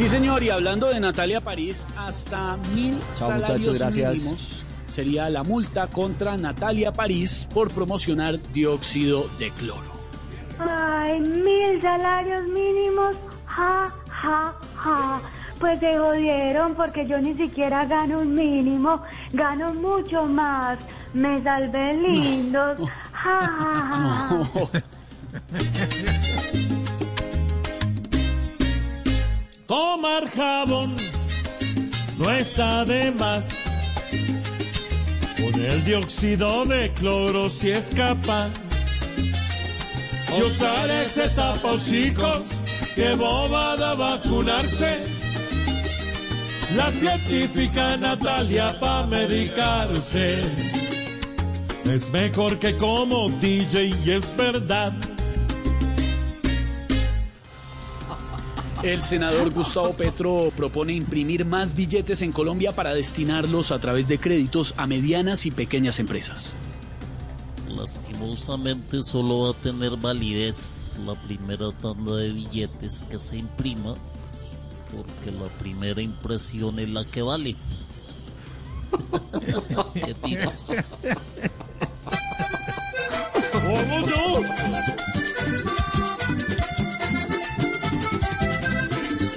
[0.00, 4.16] Sí, señor, y hablando de Natalia París, hasta mil Chao, salarios gracias.
[4.16, 9.92] mínimos sería la multa contra Natalia París por promocionar dióxido de cloro.
[10.58, 13.14] Ay, mil salarios mínimos.
[13.44, 15.20] Ja, ja, ja.
[15.58, 19.02] Pues se jodieron porque yo ni siquiera gano un mínimo,
[19.34, 20.78] gano mucho más.
[21.12, 22.88] Me salvé lindos.
[23.12, 24.80] Ja, ja, ja.
[29.70, 30.96] Tomar jabón
[32.18, 33.48] no está de más.
[35.40, 38.50] Con el dióxido de cloro si es capaz.
[40.36, 42.50] Y usar ese tapahocicos
[42.96, 45.04] que bobada vacunarse.
[46.74, 50.50] La científica Natalia pa' medicarse.
[51.84, 54.92] Es mejor que como DJ y es verdad.
[58.82, 64.18] El senador Gustavo Petro propone imprimir más billetes en Colombia para destinarlos a través de
[64.18, 66.54] créditos a medianas y pequeñas empresas.
[67.68, 73.96] Lastimosamente solo va a tener validez la primera tanda de billetes que se imprima,
[74.96, 77.56] porque la primera impresión es la que vale.
[79.94, 80.70] ¿Qué tiras?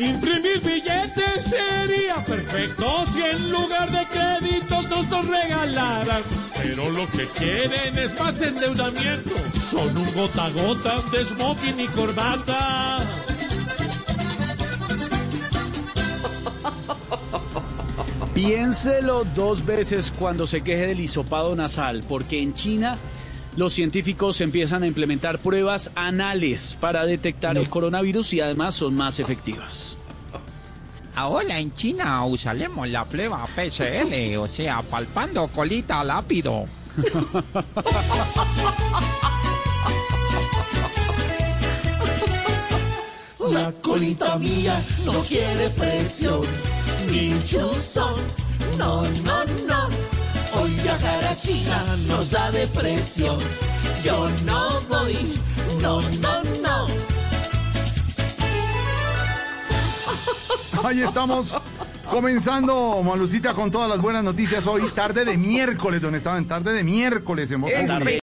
[0.00, 6.22] Imprimir billetes sería perfecto si en lugar de créditos nos los regalaran.
[6.56, 9.34] Pero lo que quieren es más endeudamiento.
[9.70, 13.00] Son un gota a gota de smoking y corbata.
[18.32, 22.96] Piénselo dos veces cuando se queje del hisopado nasal, porque en China
[23.60, 29.20] los científicos empiezan a implementar pruebas anales para detectar el coronavirus y además son más
[29.20, 29.98] efectivas.
[31.14, 36.64] Ahora en China usaremos la prueba PCL, o sea, palpando colita lápido.
[43.52, 46.46] La colita mía no quiere presión,
[47.10, 48.14] ni chuzón,
[48.78, 48.99] no.
[51.40, 53.38] China nos da depresión.
[54.04, 55.16] Yo no voy,
[55.80, 56.86] no, no, no.
[60.86, 61.56] Ahí estamos
[62.10, 66.84] comenzando, Malucita, con todas las buenas noticias hoy, tarde de miércoles, don Esteban, tarde de
[66.84, 68.18] miércoles en Populi.